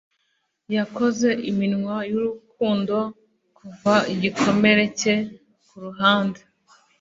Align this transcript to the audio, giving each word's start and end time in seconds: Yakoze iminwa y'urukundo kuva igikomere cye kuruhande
Yakoze 0.75 1.27
iminwa 1.49 1.95
y'urukundo 2.11 2.97
kuva 3.57 3.95
igikomere 4.13 4.83
cye 4.99 5.15
kuruhande 5.67 6.41